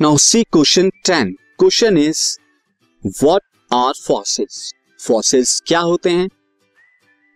Now 0.00 0.16
see 0.16 0.42
question 0.42 0.88
ten 1.06 1.30
question 1.58 1.98
is 1.98 2.18
what 3.04 3.42
are 3.74 3.92
fossils 4.06 4.74
fossils 5.00 5.62
क्या 5.66 5.80
होते 5.80 6.10
हैं? 6.10 6.28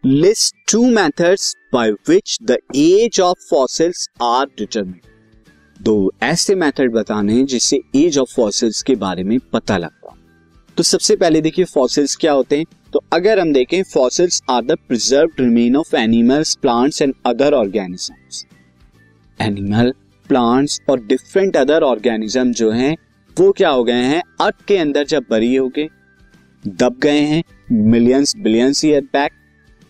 List 0.04 0.54
two 0.72 0.90
methods 0.90 1.54
by 1.72 1.90
which 2.08 2.36
the 2.42 2.56
age 2.76 3.20
of 3.20 3.38
fossils 3.50 4.08
are 4.22 4.46
determine 4.46 5.00
दो 5.80 6.12
ऐसे 6.22 6.54
method 6.54 6.92
बताने 6.92 7.34
हैं 7.34 7.46
जिससे 7.46 7.80
एज 7.96 8.18
ऑफ़ 8.18 8.34
फॉसिल्स 8.34 8.82
के 8.82 8.96
बारे 8.96 9.22
में 9.22 9.38
पता 9.52 9.78
लगता 9.78 10.16
तो 10.76 10.82
सबसे 10.82 11.16
पहले 11.16 11.40
देखिए 11.40 11.64
फॉसिल्स 11.64 12.16
क्या 12.16 12.32
होते 12.32 12.58
हैं। 12.58 12.66
तो 12.92 13.04
अगर 13.12 13.38
हम 13.38 13.52
देखें 13.52 13.82
fossils 13.82 14.42
are 14.50 14.64
the 14.64 14.78
preserve 14.88 15.30
remain 15.40 15.76
of 15.76 15.96
animals 15.96 16.54
plants 16.56 17.02
and 17.02 17.14
other 17.26 17.54
organisms 17.54 18.44
animal 19.40 19.92
plants 20.30 20.80
और 20.90 21.00
डिफरेंट 21.02 21.56
अदर 21.56 21.82
ऑर्गेनिज्म 21.82 22.52
जो 22.52 22.70
हैं, 22.70 22.96
वो 23.36 23.50
क्या 23.52 23.68
हो 23.70 23.84
गए 23.84 24.02
हैं? 24.04 24.22
अर्थ 24.40 24.64
के 24.68 24.76
अंदर 24.78 25.04
जब 25.06 25.24
बरी 25.30 25.54
हो 25.54 25.68
गए 25.68 25.88
दब 26.64 26.98
गए 27.02 27.20
हैं 27.20 27.42
मिलियंस 27.72 28.34
बिलियंस 28.36 28.84
ईयर 28.84 29.02
बैक 29.12 29.32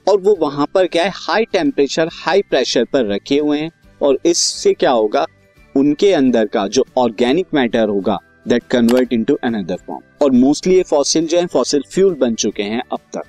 और 0.07 0.21
वो 0.21 0.37
वहाँ 0.41 0.67
पर 0.75 0.87
क्या 0.87 1.05
है? 1.05 1.11
हाई 1.17 1.45
टेम्परेचर 1.53 2.09
हाई 2.15 2.43
प्रेशर 2.43 2.85
पर 2.93 3.07
रखे 3.07 3.39
हुए 3.39 3.59
हैं, 3.59 3.71
और 4.01 4.19
इससे 4.27 4.73
क्या 4.75 4.91
होगा? 4.91 5.27
उनके 5.75 6.13
अंदर 6.13 6.47
का 6.47 6.67
जो 6.69 6.85
ऑर्गेनिक 6.99 7.47
मैटर 7.55 7.89
होगा 7.89 8.19
that 8.49 8.63
convert 8.71 9.13
into 9.13 9.35
another 9.45 9.77
form 9.87 10.03
और 10.23 10.31
मोस्टली 10.33 10.75
ये 10.75 10.83
फॉसिल 10.83 11.27
जो 11.27 11.39
है 11.39 11.47
फॉसिल 11.49 11.83
फ्यूल 11.91 12.15
बन 12.15 12.35
चुके 12.35 12.63
हैं 12.63 12.83
अब 12.93 12.99
तक। 13.15 13.23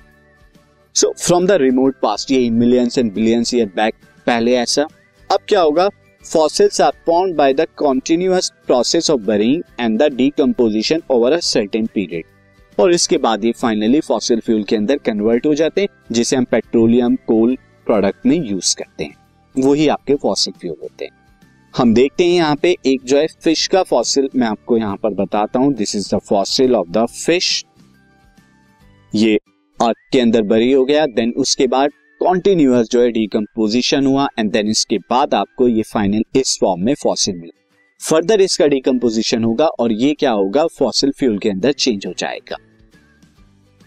So 0.94 1.12
from 1.18 1.46
the 1.46 1.52
remote 1.60 1.94
past 2.02 2.30
ये 2.30 2.48
millions 2.52 2.98
and 2.98 3.12
billions 3.14 3.54
year 3.54 3.66
back 3.76 3.94
पहले 4.26 4.54
ऐसा। 4.56 4.86
अब 5.30 5.38
क्या 5.48 5.60
होगा? 5.60 5.88
Fossils 6.24 6.78
are 6.78 6.92
formed 7.04 7.36
by 7.36 7.52
the 7.52 7.66
continuous 7.76 8.50
process 8.66 9.08
of 9.08 9.26
burying 9.26 9.62
and 9.78 10.00
the 10.00 10.08
decomposition 10.10 11.02
over 11.10 11.32
a 11.32 11.42
certain 11.42 11.88
period. 11.88 12.24
और 12.78 12.92
इसके 12.92 13.16
बाद 13.18 13.44
ये 13.44 13.52
फाइनली 13.52 14.00
फॉसिल 14.00 14.40
फ्यूल 14.40 14.62
के 14.64 14.76
अंदर 14.76 14.98
कन्वर्ट 14.98 15.46
हो 15.46 15.54
जाते 15.54 15.80
हैं, 15.80 15.88
जिसे 16.12 16.36
हम 16.36 16.44
पेट्रोलियम 16.44 17.16
कोल 17.26 17.56
प्रोडक्ट 17.86 18.26
में 18.26 18.36
यूज़ 18.36 18.74
करते 18.76 19.04
हैं। 19.04 19.14
वही 19.54 19.88
आपके 19.88 20.14
फॉसिल 20.14 20.54
फ्यूल 20.60 20.76
होते 20.82 21.04
हैं। 21.04 21.12
हम 21.74 21.94
देखते 21.94 22.24
हैं 22.24 22.34
यहाँ 22.34 22.56
पे 22.56 22.76
एक 22.86 23.04
जो 23.04 23.18
है 23.18 23.26
फ़िश 23.44 23.66
का 23.66 23.82
फॉसिल 23.82 24.28
मैं 24.36 24.46
आपको 24.46 24.76
यहाँ 24.78 24.96
पर 25.02 25.14
बताता 25.14 25.58
हूँ 25.58 25.72
this 25.74 25.96
is 25.96 26.08
the 26.14 26.18
fossil 26.28 26.74
of 26.76 26.88
the 26.88 27.06
fish 27.06 27.64
ये 29.12 29.34
अर्थ 29.78 29.96
के 30.12 30.20
अंदर 30.20 30.42
बरी 30.42 30.72
हो 30.72 30.84
गया 30.84 31.06
देन 31.08 31.32
उसके 31.36 31.66
बाद 31.66 31.90
कॉन्टिन्यूस 32.22 32.88
जो 32.90 33.00
है 33.02 33.10
डिकम्पोजिशन 33.10 34.06
हुआ 34.06 34.26
एंड 34.38 34.50
देन 34.52 34.68
इसके 34.68 34.98
बाद 35.10 35.34
आपको 35.34 35.68
ये 35.68 35.82
फाइनल 35.84 36.22
इस 36.36 36.56
फॉर्म 36.60 36.84
में 36.84 36.94
फॉसिल 36.94 37.34
मिले। 37.34 37.52
फर्दर 38.00 38.40
इसका 38.40 38.66
डिकम्पोजिशन 38.66 39.44
होगा, 39.44 39.66
और 39.66 39.92
ये 39.92 40.12
क्या 40.14 40.30
होगा 40.32 40.66
फॉसिल 40.68 41.12
फ्यूल 41.18 41.38
के 41.38 41.50
अंदर 41.50 41.72
चेंज 41.74 42.06
हो 42.06 42.12
जाएगा। 42.18 42.56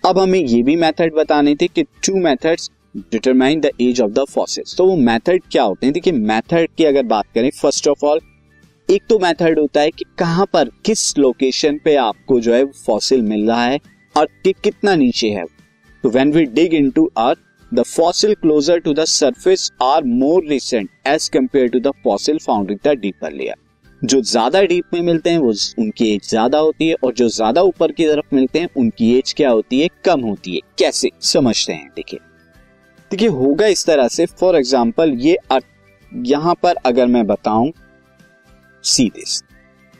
अब 0.03 0.19
हमें 0.19 0.39
ये 0.39 0.61
भी 0.63 0.75
मेथड 0.75 1.13
बताने 1.13 1.55
थे 1.55 1.67
कि 1.67 1.83
two 2.05 2.15
methods 2.17 2.69
determine 3.11 3.61
the 3.61 3.69
age 3.81 4.01
of 4.01 4.11
the 4.11 4.25
fossils 4.29 4.75
तो 4.77 4.85
वो 4.85 4.95
मेथड 4.97 5.41
क्या 5.51 5.63
होते 5.63 5.85
हैं? 5.85 5.93
देखिए 5.93 6.13
मेथड 6.13 6.67
की 6.77 6.85
अगर 6.85 7.03
बात 7.05 7.25
करें 7.35 7.49
फ़र्स्ट 7.51 7.87
ऑफ़ 7.87 8.05
ऑल 8.05 8.19
एक 8.89 9.03
तो 9.09 9.19
मेथड 9.19 9.59
होता 9.59 9.81
है 9.81 9.91
कि 9.91 10.05
कहाँ 10.19 10.45
पर, 10.53 10.69
किस 10.85 11.17
लोकेशन 11.17 11.79
पे 11.85 11.95
आपको 11.97 12.39
जो 12.39 12.53
है 12.53 12.63
फॉसिल 12.85 13.21
मिल 13.23 13.47
रहा 13.47 13.63
है, 13.63 13.79
और 14.15 14.27
कि 14.43 14.53
कितना 14.63 14.95
नीचे 14.95 15.29
है 15.29 15.45
तो 16.03 16.09
when 16.09 16.31
we 16.31 16.45
dig 16.45 16.73
into 16.73 17.09
earth 17.17 17.39
the 17.75 17.83
fossil 17.87 18.33
closer 18.33 18.79
to 18.79 18.93
the 18.93 19.03
surface 19.09 19.71
are 19.83 20.03
more 20.03 20.47
recent 20.49 20.89
age 21.07 21.29
compare 21.29 21.67
to 21.69 21.79
the 21.79 21.91
fossil 22.03 22.37
found 22.37 22.71
in 22.71 22.79
the 22.85 22.97
deeper 22.97 23.31
layer 23.33 23.63
जो 24.01 24.21
ज़्यादा 24.21 24.61
डीप 24.63 24.93
में 24.93 25.01
मिलते 25.01 25.29
हैं, 25.29 25.37
वो 25.37 25.53
उनकी 25.79 26.07
एज 26.07 26.29
ज़्यादा 26.29 26.57
होती 26.59 26.87
है 26.87 26.95
और 27.03 27.13
जो 27.13 27.27
ज़्यादा 27.29 27.61
ऊपर 27.63 27.91
की 27.91 28.05
तरफ़ 28.05 28.35
मिलते 28.35 28.59
हैं, 28.59 28.67
उनकी 28.77 29.17
एज 29.17 29.33
क्या 29.33 29.49
होती 29.49 29.79
है? 29.81 29.87
कम 30.05 30.21
होती 30.21 30.55
है। 30.55 30.59
कैसे? 30.79 31.09
समझते 31.23 31.73
हैं, 31.73 31.89
देखिए। 31.95 32.19
देखिए, 33.11 33.27
होगा 33.29 33.67
इस 33.67 33.85
तरह 33.85 34.07
से 34.07 34.25
फॉर 34.25 34.55
एग्ज़ाम्पल 34.55 35.13
ये 35.19 35.37
यहाँ 36.11 36.55
पर 36.63 36.75
अगर 36.85 37.07
मैं 37.07 37.25
बताऊँ 37.27 37.71
सी। 38.83 39.09
दिस 39.09 39.41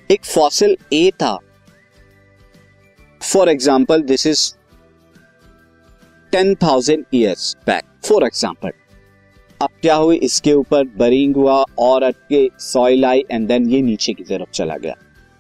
एक 0.09 0.25
फॉसिल 0.25 0.75
ए 0.93 1.09
था। 1.21 1.37
For 3.21 3.49
example 3.49 4.01
this 4.03 4.27
is 4.27 4.51
ten 6.35 6.55
thousand 6.63 7.03
years 7.13 7.55
back 7.67 7.83
for 8.03 8.23
example 8.25 8.71
अब 9.61 9.69
क्या 9.81 9.95
हुई? 9.95 10.15
इसके 10.17 10.53
ऊपर 10.53 10.83
बरिंग 10.97 11.35
हुआ 11.35 11.63
और 11.79 12.03
अटके 12.03 12.47
सॉइल 12.61 13.05
आई 13.05 13.23
एंड 13.31 13.47
देन 13.47 13.69
ये 13.69 13.81
नीचे 13.81 14.13
की 14.13 14.23
तरफ़ 14.23 14.49
चला 14.51 14.75
गया। 14.77 14.93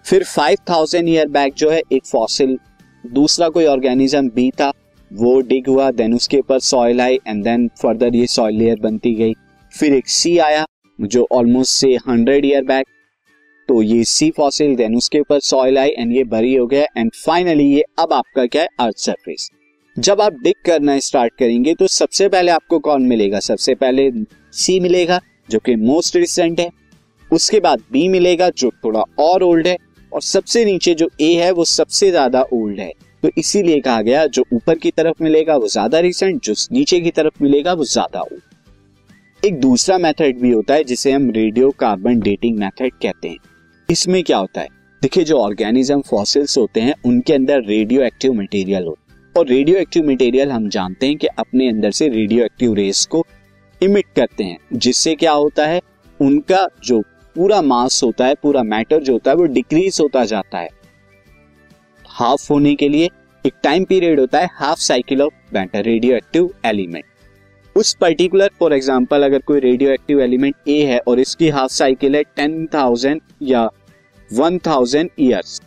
फिर 0.05 0.23
फाइव 0.25 0.57
थाउज़ेंड 0.69 1.09
ईयर 1.09 1.27
बैक 1.29 1.53
जो 1.53 1.69
है, 1.69 1.81
एक 1.91 2.05
फॉसिल 2.05 2.57
दूसरा 3.03 3.49
कोई 3.49 3.65
ऑर्गेनिज्म 3.65 4.29
बी 4.29 4.49
था, 4.51 4.71
वो 5.11 5.39
डिग 5.41 5.67
हुआ 5.67 5.89
देन 5.91 6.13
उसके 6.13 6.37
ऊपर 6.39 6.59
सॉइल 6.61 7.01
आई 7.01 7.19
एंड 7.27 7.43
देन 7.43 7.67
फर्दर 7.81 8.15
ये 8.15 8.27
सॉइल 8.27 8.57
लेयर 8.57 8.79
बनती 8.79 9.13
गई। 9.15 9.33
फिर 9.73 9.93
एक 9.93 10.07
सी 10.09 10.37
आया, 10.39 10.65
जो 10.99 11.27
ऑलमोस्ट 11.31 11.71
से 11.71 11.93
हंड्रेड 12.07 12.45
ईयर 12.45 12.63
बैक 12.65 12.87
तो 13.69 13.81
ये 13.81 14.03
सी 14.05 14.29
फॉसिल 14.31 14.75
देन 14.75 14.95
उसके 14.95 15.19
ऊपर 15.19 15.39
सॉइल 15.41 15.77
आई 15.77 15.89
एंड 15.89 16.15
ये 16.15 16.23
बरी 16.25 16.55
हो 16.55 16.65
गया 16.67 16.85
एंड 16.97 17.11
फाइनली 17.15 17.65
ये 17.65 17.83
अब 17.99 18.13
आपका 18.13 18.45
क्या 18.45 18.61
है? 18.61 18.67
अर्थ 18.79 18.97
सरफेस 18.99 19.49
जब 19.97 20.21
आप 20.21 20.33
डिग 20.33 20.55
करना 20.65 20.97
स्टार्ट 20.99 21.33
करेंगे 21.39 21.73
तो 21.73 21.87
सबसे 21.87 22.27
पहले 22.29 22.51
आपको 22.51 22.79
कौन 22.79 23.01
मिलेगा? 23.01 23.39
सबसे 23.39 23.75
पहले 23.75 24.09
सी 24.53 24.79
मिलेगा, 24.79 25.19
जो 25.49 25.59
कि 25.59 25.75
मोस्ट 25.75 26.15
रिसेंट 26.15 26.59
है। 26.59 26.69
उसके 27.31 27.59
बाद 27.59 27.81
बी 27.91 28.07
मिलेगा, 28.09 28.49
जो 28.49 28.71
थोड़ा 28.83 29.03
और 29.19 29.43
ओल्ड 29.43 29.67
है। 29.67 29.77
और 30.11 30.21
सबसे 30.21 30.65
नीचे 30.65 30.93
जो 30.93 31.09
ए 31.21 31.33
है, 31.33 31.51
वो 31.51 31.65
सबसे 31.65 32.09
ज़्यादा 32.11 32.41
ओल्ड 32.53 32.79
है। 32.79 32.91
तो 33.23 33.29
इसीलिए 33.37 33.79
कहा 33.79 34.01
गया, 34.01 34.25
जो 34.25 34.43
ऊपर 34.53 34.77
की 34.77 34.91
तरफ़ 34.91 35.23
मिलेगा, 35.23 35.55
वो 35.55 35.67
ज़्यादा 35.67 35.99
रिसेंट 35.99 36.43
जो 36.43 36.53
नीचे 36.71 36.99
की 36.99 37.11
तरफ़ 37.11 37.43
मिलेगा, 37.43 37.73
वो 37.73 37.83
ज़्यादा 37.83 38.21
ओल्ड 38.21 39.45
एक 39.45 39.59
दूसरा 39.59 39.97
मेथड 39.97 40.39
भी 40.39 40.51
होता 40.51 40.73
है, 40.73 40.83
जिसे 40.83 41.11
हम 41.11 41.29
रेडियो 41.31 41.69
कार्बन 41.71 42.19
डेटिंग 42.19 42.57
मेथड 42.57 42.91
कहते 43.01 43.27
हैं। 43.27 43.37
इसमें 43.89 44.23
क्या 44.23 44.37
होता 44.37 44.61
है? 44.61 44.67
देखिए, 45.01 45.23
जो 45.23 45.37
ऑर्गेनिज्म 45.37 46.01
फॉसिल्स 46.01 46.57
होते 46.57 46.81
हैं, 46.81 46.93
उनके 47.05 47.33
अंदर 47.33 47.63
रेडियो 47.63 48.01
एक्टिव 48.01 48.33
मटेरियल 48.33 48.83
होता 48.83 48.99
है। 48.99 49.04
और 49.35 49.47
रेडियो 49.47 49.77
एक्टिव 49.77 50.05
मटेरियल 50.09 50.51
हम 50.51 50.67
जानते 50.69 51.07
हैं 51.07 51.15
कि 51.17 51.27
अपने 51.29 51.67
अंदर 51.69 51.91
से 51.91 52.07
रेडियो 52.09 52.45
एक्टिव 52.45 52.73
रेस 52.73 53.05
को 53.05 53.25
इमिट 53.81 54.05
करते 54.15 54.43
हैं। 54.43 54.57
जिससे 54.75 55.15
क्या 55.15 55.31
होता 55.31 55.65
है? 55.67 55.81
उनका 56.19 56.67
जो 56.85 57.01
पूरा 57.35 57.61
मास 57.61 58.01
होता 58.03 58.25
है, 58.25 58.35
पूरा 58.35 58.63
मैटर 58.63 59.01
जो 59.01 59.13
होता 59.13 59.31
है, 59.31 59.37
वो 59.37 59.43
डिक्रीज 59.45 59.97
होता 60.01 60.23
जाता 60.25 60.57
है। 60.57 60.69
हाफ़ 62.05 62.47
होने 62.51 62.75
के 62.75 62.89
लिए 62.89 63.09
एक 63.45 63.53
टाइम 63.63 63.85
पीरियड 63.85 64.19
होता 64.19 64.39
है 64.39 64.49
half 64.53 64.79
cycle 64.79 65.21
of 65.21 65.33
matter 65.53 65.83
radioactive 66.15 66.49
element 66.65 67.03
उस 67.75 67.93
पर्टिकुलर 68.01 68.49
फॉर 68.59 68.73
एग्ज़ाम्पल 68.73 69.23
अगर 69.23 69.39
कोई 69.47 69.59
रेडियो 69.59 69.91
एक्टिव 69.91 70.21
एलिमेंट 70.21 70.55
ए 70.67 70.81
है 70.85 70.99
और 71.07 71.19
इसकी 71.19 71.49
हाफ़ 71.49 71.71
साइकिल 71.73 72.15
है 72.15 72.23
टेन 72.35 72.65
थाउज़ेंड 72.73 73.21
या 73.41 73.69
वन 74.29 74.59
थाउज़ेंड 74.67 75.09
ईयर्स 75.19 75.61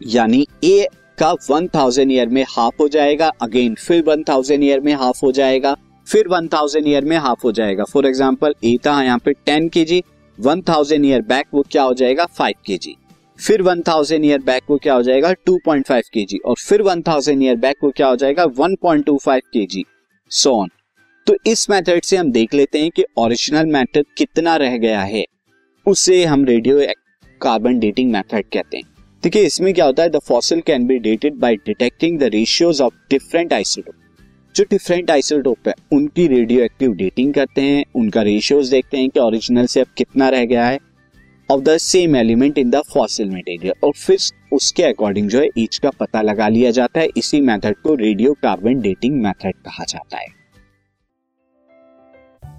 यानी 0.00 0.46
ए 0.64 0.86
का 1.22 1.32
वन 1.50 1.68
थाउज़ेंड 1.74 2.12
ईयर 2.12 2.28
में 2.28 2.44
हाफ़ 2.48 2.74
हो 2.80 2.88
जाएगा. 2.90 3.30
अगेन 3.42 3.74
फिर 3.76 4.02
वन 4.04 4.22
थाउज़ेंड 4.28 4.64
ईयर 4.64 4.80
में 4.80 4.92
हाफ़ 4.94 5.24
हो 5.24 5.32
जाएगा. 5.32 5.76
फिर 6.06 6.28
वन 6.28 6.48
थाउज़ेंड 6.48 6.88
ईयर 6.88 7.04
में 7.04 7.16
हाफ़ 7.18 7.44
हो 7.44 7.52
जाएगा. 7.52 7.84
फॉर 7.84 8.06
एग्ज़ाम्पल 8.06 8.54
ए 8.64 8.76
था 8.86 9.02
यहाँ 9.02 9.18
पे 9.18 9.32
टेन 9.46 9.68
के 9.68 9.84
जी 9.84 10.02
वन 10.38 10.62
थाउज़ेंड 10.68 11.04
ईयर 11.04 11.22
बैक 11.24 11.46
वो 11.54 11.64
क्या 11.70 11.82
हो 11.82 11.94
जाएगा? 11.94 12.24
फाइव 12.28 12.54
के 12.66 12.76
जी 12.78 12.96
फिर 13.38 13.62
वन 13.62 13.82
थाउज़ेंड 13.82 14.24
ईयर 14.24 14.42
बैक 14.42 14.62
वो 14.70 14.76
क्या 14.78 14.94
हो 14.94 15.02
जाएगा? 15.02 15.32
टू 15.46 15.58
पॉइंट 15.64 15.86
फाइव 15.86 16.02
के 16.14 16.24
जी 16.24 16.38
और 16.38 16.56
फिर 16.58 16.82
वन 16.82 17.02
थाउज़ेंड 17.02 17.42
ईयर 17.42 17.56
बैक 17.56 17.76
वो 17.84 17.90
क्या 17.90 18.08
हो 18.08 18.16
जाएगा? 18.16 18.44
One 18.44 18.74
point 18.82 19.04
two 19.06 19.18
five 19.24 19.42
K 19.52 19.66
G 19.66 19.84
सोन 20.30 20.68
तो 21.26 21.36
इस 21.46 21.68
मेथड 21.70 22.02
से 22.04 22.16
हम 22.16 22.30
देख 22.32 22.54
लेते 22.54 22.78
हैं 22.78 22.90
कि 22.90 23.04
ओरिजिनल 23.18 23.66
मैटर 23.72 24.04
कितना 24.18 24.56
रह 24.58 24.76
गया 24.78 25.00
है. 25.02 25.24
उसे 25.86 26.24
हम 26.24 26.44
रेडियो 26.44 26.80
कार्बन 27.40 27.78
डेटिंग 27.78 28.12
मेथड 28.12 28.44
कहते 28.52 28.76
हैं. 28.76 28.84
देखिए, 29.22 29.42
इसमें 29.42 29.72
क्या 29.74 29.84
होता 29.84 30.02
है 30.02 30.08
the 30.08 30.18
fossil 30.18 30.60
can 30.60 30.86
be 30.86 30.98
dated 30.98 31.34
by 31.40 31.56
detecting 31.56 32.18
the 32.18 32.22
ratios 32.32 32.80
of 32.80 32.94
different 33.10 33.52
isotope 33.52 33.94
जो 34.54 34.64
डिफरेंट 34.70 35.10
आइसोटोप 35.10 35.68
है, 35.68 35.74
उनकी 35.92 36.26
रेडियो 36.28 36.64
एक्टिव 36.64 36.94
डेटिंग 36.94 37.32
करते 37.34 37.60
हैं, 37.60 37.84
उनका 37.94 38.22
रेशियोज 38.22 38.70
देखते 38.70 38.96
हैं 38.96 39.10
कि 39.10 39.20
ओरिजिनल 39.20 39.66
से 39.66 39.80
अब 39.80 39.86
कितना 39.96 40.28
रह 40.28 40.44
गया 40.44 40.66
है 40.66 40.78
of 41.48 41.60
the 41.60 41.76
same 41.76 42.16
element 42.16 42.58
in 42.58 42.70
the 42.70 42.82
fossil 42.92 43.30
material 43.30 43.72
और 43.84 43.92
फिर 43.96 44.18
उसके 44.52 44.82
अकॉर्डिंग 44.82 45.28
जो 45.28 45.40
है 45.40 45.48
ईच 45.58 45.78
का 45.78 45.90
पता 45.90 46.22
लगा 46.22 46.48
लिया 46.48 46.70
जाता 46.70 47.00
है, 47.00 47.08
इसी 47.16 47.40
मेथड 47.40 47.76
को 47.76 47.94
रेडियो 47.94 48.32
कार्बन 48.32 48.80
डेटिंग 48.80 49.22
मेथड 49.22 49.52
कहा 49.54 49.84
जाता 49.84 50.18
है। 50.18 50.26